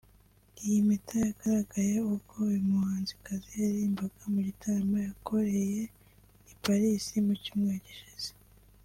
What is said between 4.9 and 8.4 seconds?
yakoreye i Paris mu cyumweru gishize